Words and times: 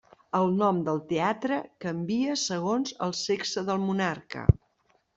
El 0.37 0.47
nom 0.61 0.79
del 0.87 1.01
teatre 1.11 1.59
canvia 1.87 2.39
segons 2.47 2.97
el 3.09 3.17
sexe 3.23 3.67
del 3.71 3.89
monarca. 3.89 4.47